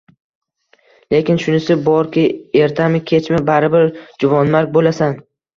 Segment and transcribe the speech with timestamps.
[1.15, 2.25] Lekin shunisi borki,
[2.63, 3.87] ertami-kechmi, baribir
[4.25, 5.19] juvonmarg bo`lasan